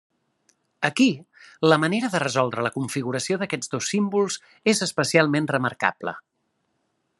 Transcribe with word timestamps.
Aquí, 0.87 1.07
la 1.71 1.77
manera 1.83 2.09
de 2.15 2.21
resoldre 2.23 2.63
la 2.69 2.73
configuració 2.79 3.39
d'aquests 3.43 3.71
dos 3.75 3.91
símbols 3.95 4.41
és 4.75 4.83
especialment 4.89 5.51
remarcable. 5.55 6.19